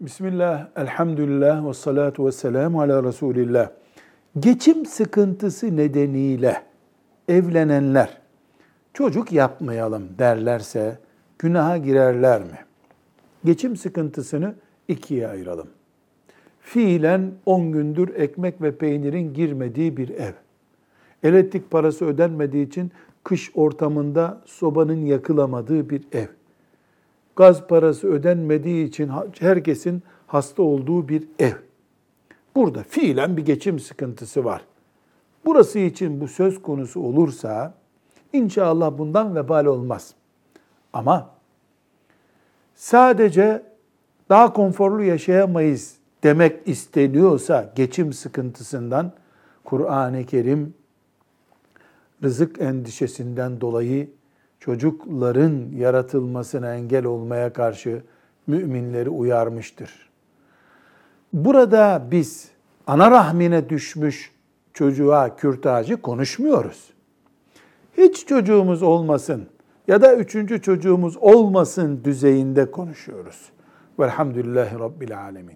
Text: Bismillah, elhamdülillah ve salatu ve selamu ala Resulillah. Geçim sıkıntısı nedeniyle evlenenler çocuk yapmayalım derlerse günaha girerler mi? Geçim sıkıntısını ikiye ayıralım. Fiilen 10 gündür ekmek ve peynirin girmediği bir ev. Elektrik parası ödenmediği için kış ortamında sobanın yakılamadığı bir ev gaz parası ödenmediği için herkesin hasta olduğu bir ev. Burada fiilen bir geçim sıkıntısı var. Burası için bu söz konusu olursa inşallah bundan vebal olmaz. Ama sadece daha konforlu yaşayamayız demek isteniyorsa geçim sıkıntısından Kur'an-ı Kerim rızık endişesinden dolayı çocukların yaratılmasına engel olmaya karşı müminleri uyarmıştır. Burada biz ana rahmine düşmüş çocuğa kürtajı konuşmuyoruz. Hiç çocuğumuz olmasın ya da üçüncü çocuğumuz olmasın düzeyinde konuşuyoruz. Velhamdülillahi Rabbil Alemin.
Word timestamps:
Bismillah, 0.00 0.68
elhamdülillah 0.76 1.68
ve 1.68 1.74
salatu 1.74 2.26
ve 2.26 2.32
selamu 2.32 2.80
ala 2.80 3.04
Resulillah. 3.04 3.70
Geçim 4.38 4.86
sıkıntısı 4.86 5.76
nedeniyle 5.76 6.62
evlenenler 7.28 8.18
çocuk 8.94 9.32
yapmayalım 9.32 10.08
derlerse 10.18 10.98
günaha 11.38 11.84
girerler 11.84 12.40
mi? 12.40 12.58
Geçim 13.44 13.76
sıkıntısını 13.76 14.54
ikiye 14.88 15.28
ayıralım. 15.28 15.68
Fiilen 16.60 17.32
10 17.46 17.72
gündür 17.72 18.14
ekmek 18.14 18.62
ve 18.62 18.76
peynirin 18.76 19.34
girmediği 19.34 19.96
bir 19.96 20.08
ev. 20.08 20.32
Elektrik 21.22 21.70
parası 21.70 22.04
ödenmediği 22.04 22.66
için 22.66 22.92
kış 23.24 23.50
ortamında 23.54 24.42
sobanın 24.44 25.06
yakılamadığı 25.06 25.90
bir 25.90 26.02
ev 26.12 26.26
gaz 27.36 27.66
parası 27.66 28.08
ödenmediği 28.08 28.88
için 28.88 29.10
herkesin 29.40 30.02
hasta 30.26 30.62
olduğu 30.62 31.08
bir 31.08 31.28
ev. 31.38 31.52
Burada 32.54 32.82
fiilen 32.82 33.36
bir 33.36 33.44
geçim 33.44 33.80
sıkıntısı 33.80 34.44
var. 34.44 34.62
Burası 35.44 35.78
için 35.78 36.20
bu 36.20 36.28
söz 36.28 36.62
konusu 36.62 37.00
olursa 37.00 37.74
inşallah 38.32 38.98
bundan 38.98 39.36
vebal 39.36 39.64
olmaz. 39.64 40.14
Ama 40.92 41.30
sadece 42.74 43.62
daha 44.28 44.52
konforlu 44.52 45.02
yaşayamayız 45.02 45.96
demek 46.22 46.68
isteniyorsa 46.68 47.72
geçim 47.76 48.12
sıkıntısından 48.12 49.12
Kur'an-ı 49.64 50.26
Kerim 50.26 50.74
rızık 52.22 52.60
endişesinden 52.60 53.60
dolayı 53.60 54.10
çocukların 54.66 55.68
yaratılmasına 55.76 56.74
engel 56.74 57.04
olmaya 57.04 57.52
karşı 57.52 58.02
müminleri 58.46 59.10
uyarmıştır. 59.10 60.08
Burada 61.32 62.06
biz 62.10 62.48
ana 62.86 63.10
rahmine 63.10 63.68
düşmüş 63.68 64.32
çocuğa 64.74 65.36
kürtajı 65.36 66.02
konuşmuyoruz. 66.02 66.90
Hiç 67.98 68.26
çocuğumuz 68.26 68.82
olmasın 68.82 69.46
ya 69.88 70.02
da 70.02 70.16
üçüncü 70.16 70.62
çocuğumuz 70.62 71.16
olmasın 71.16 72.00
düzeyinde 72.04 72.70
konuşuyoruz. 72.70 73.50
Velhamdülillahi 73.98 74.78
Rabbil 74.78 75.18
Alemin. 75.18 75.54